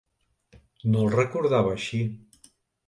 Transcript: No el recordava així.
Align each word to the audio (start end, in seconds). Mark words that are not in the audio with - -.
No 0.95 1.03
el 1.03 1.13
recordava 1.19 1.77
així. 1.79 2.05